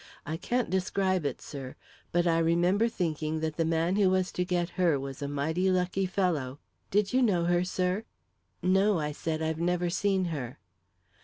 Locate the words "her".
4.81-4.99, 7.45-7.63, 10.33-10.57